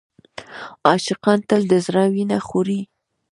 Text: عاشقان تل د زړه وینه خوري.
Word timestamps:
عاشقان 0.87 1.39
تل 1.47 1.61
د 1.71 1.73
زړه 1.85 2.03
وینه 2.13 2.37
خوري. 2.47 2.81